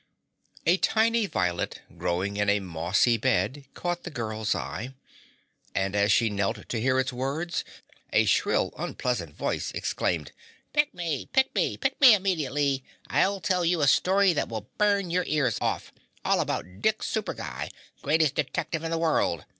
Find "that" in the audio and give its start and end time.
14.33-14.49